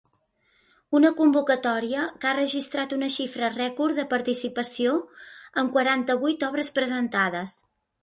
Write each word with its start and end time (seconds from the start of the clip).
Una 0.99 1.11
convocatòria 1.19 2.05
que 2.23 2.31
ha 2.31 2.33
registrat 2.39 2.97
una 2.99 3.11
xifra 3.17 3.51
rècord 3.59 4.01
de 4.01 4.09
participació, 4.17 4.97
amb 5.63 5.77
quaranta-vuit 5.79 6.51
obres 6.53 6.77
presentades. 6.81 7.65